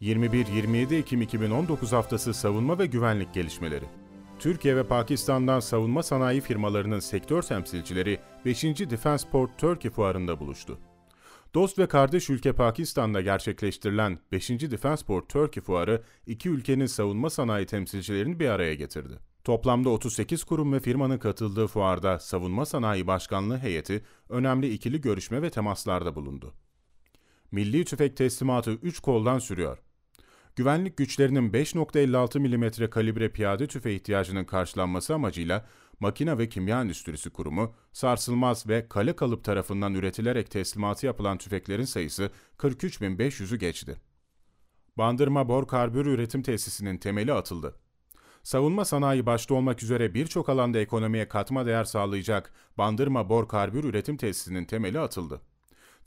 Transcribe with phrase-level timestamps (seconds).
[0.00, 3.84] 21-27 Ekim 2019 haftası savunma ve güvenlik gelişmeleri.
[4.38, 8.64] Türkiye ve Pakistan'dan savunma sanayi firmalarının sektör temsilcileri 5.
[8.64, 10.78] Defense Port Turkey fuarında buluştu.
[11.54, 14.50] Dost ve kardeş ülke Pakistan'da gerçekleştirilen 5.
[14.50, 19.18] Defense Port Turkey fuarı iki ülkenin savunma sanayi temsilcilerini bir araya getirdi.
[19.44, 25.50] Toplamda 38 kurum ve firmanın katıldığı fuarda Savunma Sanayi Başkanlığı heyeti önemli ikili görüşme ve
[25.50, 26.54] temaslarda bulundu.
[27.50, 29.78] Milli tüfek teslimatı 3 koldan sürüyor.
[30.58, 35.66] Güvenlik güçlerinin 5.56 mm kalibre piyade tüfe ihtiyacının karşılanması amacıyla
[36.00, 42.30] Makina ve Kimya Endüstrisi Kurumu, sarsılmaz ve kale kalıp tarafından üretilerek teslimatı yapılan tüfeklerin sayısı
[42.58, 43.96] 43.500'ü geçti.
[44.96, 47.74] Bandırma Bor Karbür Üretim Tesisi'nin temeli atıldı.
[48.42, 54.16] Savunma sanayi başta olmak üzere birçok alanda ekonomiye katma değer sağlayacak Bandırma Bor Karbür Üretim
[54.16, 55.40] Tesisi'nin temeli atıldı.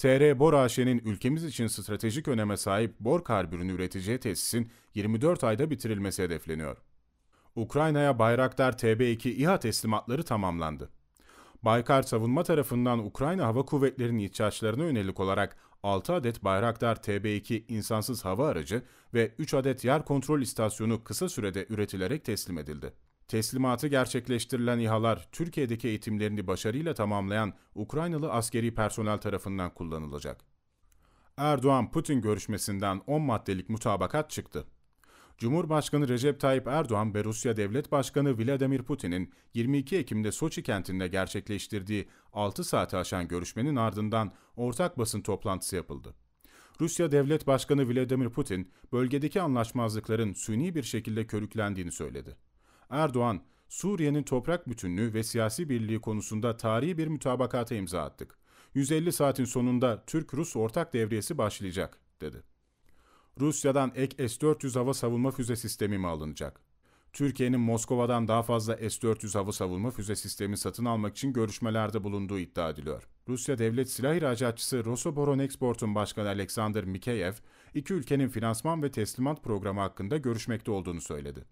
[0.01, 6.23] TR Bor AŞ'nin ülkemiz için stratejik öneme sahip bor karbürünü üreteceği tesisin 24 ayda bitirilmesi
[6.23, 6.77] hedefleniyor.
[7.55, 10.89] Ukrayna'ya Bayraktar TB2 İHA teslimatları tamamlandı.
[11.63, 18.47] Baykar Savunma tarafından Ukrayna Hava Kuvvetleri'nin ihtiyaçlarına yönelik olarak 6 adet Bayraktar TB2 insansız hava
[18.47, 22.93] aracı ve 3 adet yer kontrol istasyonu kısa sürede üretilerek teslim edildi.
[23.31, 30.41] Teslimatı gerçekleştirilen İHA'lar Türkiye'deki eğitimlerini başarıyla tamamlayan Ukraynalı askeri personel tarafından kullanılacak.
[31.37, 34.65] Erdoğan-Putin görüşmesinden 10 maddelik mutabakat çıktı.
[35.37, 42.07] Cumhurbaşkanı Recep Tayyip Erdoğan ve Rusya Devlet Başkanı Vladimir Putin'in 22 Ekim'de Soçi kentinde gerçekleştirdiği
[42.33, 46.15] 6 saati aşan görüşmenin ardından ortak basın toplantısı yapıldı.
[46.81, 52.37] Rusya Devlet Başkanı Vladimir Putin, bölgedeki anlaşmazlıkların suni bir şekilde körüklendiğini söyledi.
[52.91, 58.37] Erdoğan, Suriye'nin toprak bütünlüğü ve siyasi birliği konusunda tarihi bir mütabakata imza attık.
[58.73, 62.43] 150 saatin sonunda Türk-Rus ortak devriyesi başlayacak, dedi.
[63.39, 66.61] Rusya'dan ek S-400 hava savunma füze sistemi mi alınacak?
[67.13, 72.69] Türkiye'nin Moskova'dan daha fazla S-400 hava savunma füze sistemi satın almak için görüşmelerde bulunduğu iddia
[72.69, 73.07] ediliyor.
[73.27, 77.33] Rusya Devlet Silah İhracatçısı Rosoboronexport'un başkanı Alexander Mikeyev,
[77.73, 81.45] iki ülkenin finansman ve teslimat programı hakkında görüşmekte olduğunu söyledi.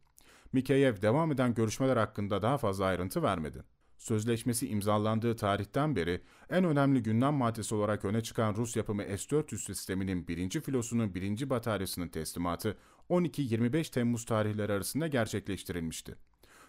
[0.54, 3.64] Mikeyev devam eden görüşmeler hakkında daha fazla ayrıntı vermedi.
[3.98, 10.28] Sözleşmesi imzalandığı tarihten beri en önemli gündem maddesi olarak öne çıkan Rus yapımı S-400 sisteminin
[10.28, 12.78] birinci filosunun birinci bataryasının teslimatı
[13.10, 16.16] 12-25 Temmuz tarihleri arasında gerçekleştirilmişti.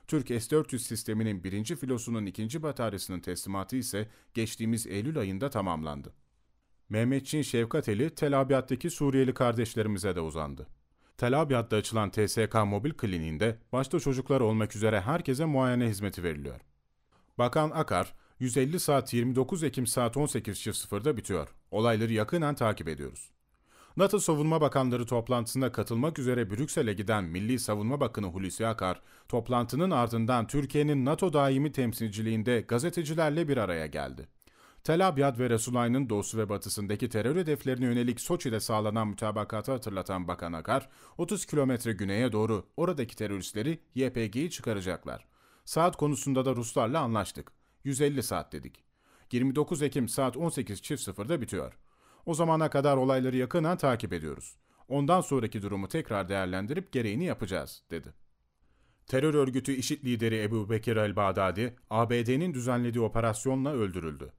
[0.06, 6.14] Türk S-400 sisteminin birinci filosunun ikinci bataryasının teslimatı ise geçtiğimiz Eylül ayında tamamlandı.
[6.88, 10.66] Mehmetçin Şevkateli Tel Abyad'daki Suriyeli kardeşlerimize de uzandı.
[11.20, 16.60] Tel Abyad'da açılan TSK mobil kliniğinde başta çocuklar olmak üzere herkese muayene hizmeti veriliyor.
[17.38, 21.48] Bakan Akar, 150 saat 29 Ekim saat 18.00'da bitiyor.
[21.70, 23.30] Olayları yakından takip ediyoruz.
[23.96, 30.46] NATO Savunma Bakanları toplantısına katılmak üzere Brüksel'e giden Milli Savunma Bakanı Hulusi Akar, toplantının ardından
[30.46, 34.28] Türkiye'nin NATO daimi temsilciliğinde gazetecilerle bir araya geldi.
[34.84, 40.52] Tel Abyad ve Resulayn'ın doğusu ve batısındaki terör hedeflerine yönelik Soçi'de sağlanan mütabakatı hatırlatan Bakan
[40.52, 45.26] Akar, 30 kilometre güneye doğru oradaki teröristleri YPG'yi çıkaracaklar.
[45.64, 47.52] Saat konusunda da Ruslarla anlaştık.
[47.84, 48.84] 150 saat dedik.
[49.32, 51.78] 29 Ekim saat 18.00'da bitiyor.
[52.26, 54.56] O zamana kadar olayları yakından takip ediyoruz.
[54.88, 58.14] Ondan sonraki durumu tekrar değerlendirip gereğini yapacağız, dedi.
[59.06, 64.32] Terör örgütü IŞİD lideri Ebu Bekir el-Bağdadi, ABD'nin düzenlediği operasyonla öldürüldü.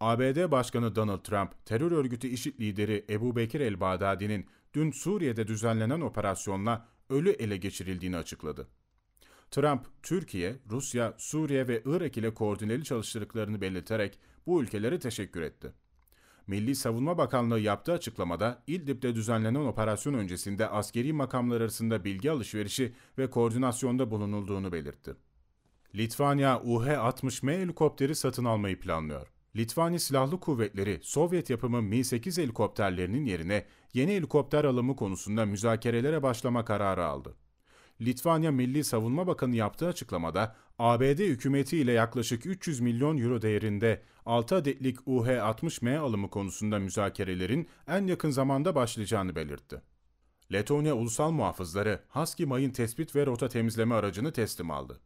[0.00, 6.88] ABD Başkanı Donald Trump, terör örgütü IŞİD lideri Ebu Bekir el-Bağdadi'nin dün Suriye'de düzenlenen operasyonla
[7.10, 8.68] ölü ele geçirildiğini açıkladı.
[9.50, 15.72] Trump, Türkiye, Rusya, Suriye ve Irak ile koordineli çalıştırdıklarını belirterek bu ülkelere teşekkür etti.
[16.46, 23.30] Milli Savunma Bakanlığı yaptığı açıklamada İdlib'de düzenlenen operasyon öncesinde askeri makamlar arasında bilgi alışverişi ve
[23.30, 25.14] koordinasyonda bulunulduğunu belirtti.
[25.94, 29.37] Litvanya UH-60M helikopteri satın almayı planlıyor.
[29.56, 33.64] Litvanya Silahlı Kuvvetleri, Sovyet yapımı Mi-8 helikopterlerinin yerine
[33.94, 37.34] yeni helikopter alımı konusunda müzakerelere başlama kararı aldı.
[38.00, 44.56] Litvanya Milli Savunma Bakanı yaptığı açıklamada ABD hükümeti ile yaklaşık 300 milyon euro değerinde 6
[44.56, 49.82] adetlik UH-60M alımı konusunda müzakerelerin en yakın zamanda başlayacağını belirtti.
[50.52, 55.00] Letonya Ulusal Muhafızları Husky mayın tespit ve rota temizleme aracını teslim aldı.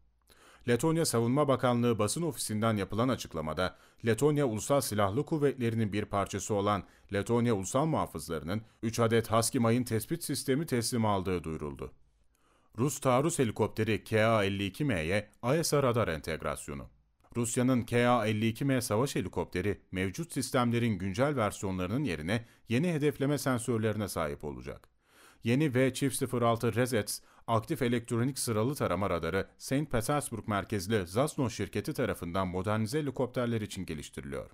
[0.69, 3.77] Letonya Savunma Bakanlığı basın ofisinden yapılan açıklamada,
[4.07, 6.83] Letonya Ulusal Silahlı Kuvvetleri'nin bir parçası olan
[7.13, 11.93] Letonya Ulusal Muhafızlarının 3 adet Husky mayın tespit sistemi teslim aldığı duyuruldu.
[12.79, 16.87] Rus taarruz helikopteri KA-52M'ye AESA radar entegrasyonu.
[17.37, 24.89] Rusya'nın KA-52M savaş helikopteri mevcut sistemlerin güncel versiyonlarının yerine yeni hedefleme sensörlerine sahip olacak.
[25.45, 29.91] yeni V-06 Resets aktif elektronik sıralı tarama radarı St.
[29.91, 34.51] Petersburg merkezli Zasno şirketi tarafından modernize helikopterler için geliştiriliyor.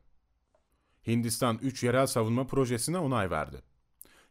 [1.07, 3.63] Hindistan 3 yerel savunma projesine onay verdi.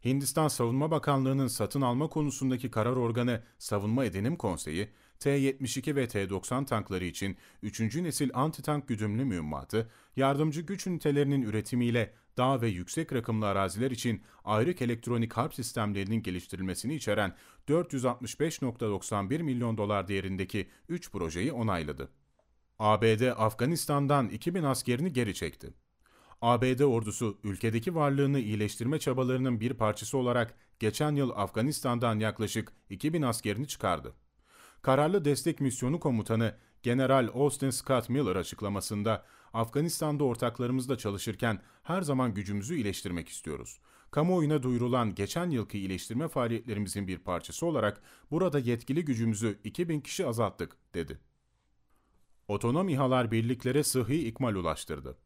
[0.04, 4.88] Hindistan Savunma Bakanlığı'nın satın alma konusundaki karar organı Savunma Edinim Konseyi,
[5.20, 7.80] T-72 ve T-90 tankları için 3.
[7.80, 14.82] nesil anti-tank güdümlü mühimmatı, yardımcı güç ünitelerinin üretimiyle dağ ve yüksek rakımlı araziler için ayrık
[14.82, 17.34] elektronik harp sistemlerinin geliştirilmesini içeren
[17.68, 22.08] 465.91 milyon dolar değerindeki 3 projeyi onayladı.
[22.78, 25.74] ABD, Afganistan'dan 2000 askerini geri çekti.
[26.42, 33.68] ABD ordusu ülkedeki varlığını iyileştirme çabalarının bir parçası olarak geçen yıl Afganistan'dan yaklaşık 2000 askerini
[33.68, 34.14] çıkardı.
[34.82, 42.74] Kararlı Destek Misyonu Komutanı General Austin Scott Miller açıklamasında Afganistan'da ortaklarımızla çalışırken her zaman gücümüzü
[42.74, 43.80] iyileştirmek istiyoruz.
[44.10, 50.76] Kamuoyuna duyurulan geçen yılki iyileştirme faaliyetlerimizin bir parçası olarak burada yetkili gücümüzü 2000 kişi azalttık,
[50.94, 51.18] dedi.
[52.48, 55.18] Otonom İHA'lar birliklere sıhhi ikmal ulaştırdı.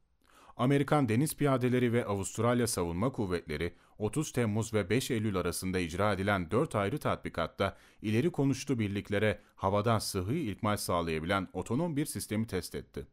[0.56, 6.50] Amerikan Deniz Piyadeleri ve Avustralya Savunma Kuvvetleri 30 Temmuz ve 5 Eylül arasında icra edilen
[6.50, 13.06] 4 ayrı tatbikatta ileri konuştu birliklere havadan sıhhi ilkmal sağlayabilen otonom bir sistemi test etti.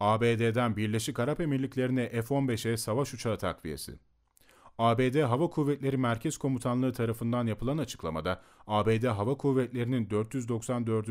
[0.00, 3.98] ABD'den Birleşik Arap Emirlikleri'ne F-15'e savaş uçağı takviyesi.
[4.80, 11.08] ABD Hava Kuvvetleri Merkez Komutanlığı tarafından yapılan açıklamada, ABD Hava Kuvvetleri'nin 494.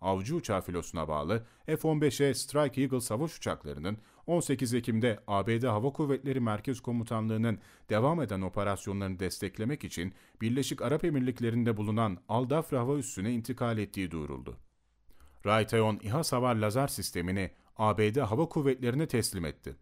[0.00, 6.80] Avcı Uçağı filosuna bağlı F-15'e Strike Eagle savaş uçaklarının 18 Ekim'de ABD Hava Kuvvetleri Merkez
[6.80, 7.58] Komutanlığı'nın
[7.90, 14.56] devam eden operasyonlarını desteklemek için Birleşik Arap Emirlikleri'nde bulunan Al-Dafra hava üssüne intikal ettiği duyuruldu.
[15.46, 19.76] Raytheon İHA Savar lazer sistemini ABD Hava Kuvvetleri'ne teslim etti.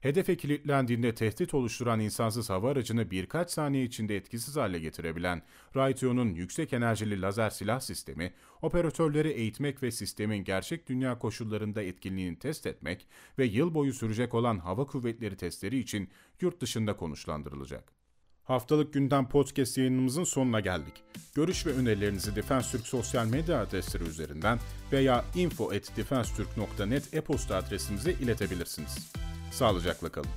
[0.00, 5.42] Hedefe kilitlendiğinde tehdit oluşturan insansız hava aracını birkaç saniye içinde etkisiz hale getirebilen
[5.76, 12.66] Raytheon'un yüksek enerjili lazer silah sistemi, operatörleri eğitmek ve sistemin gerçek dünya koşullarında etkinliğini test
[12.66, 13.06] etmek
[13.38, 16.08] ve yıl boyu sürecek olan hava kuvvetleri testleri için
[16.40, 17.92] yurt dışında konuşlandırılacak.
[18.44, 20.94] Haftalık gündem podcast yayınımızın sonuna geldik.
[21.34, 24.58] Görüş ve önerilerinizi Defens Türk sosyal medya adresleri üzerinden
[24.92, 29.12] veya info.defenstürk.net e-posta adresimize iletebilirsiniz.
[29.50, 30.28] Sağlıcakla kalın.